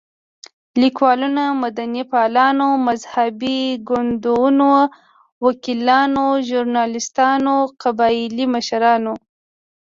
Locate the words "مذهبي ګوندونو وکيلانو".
2.87-6.25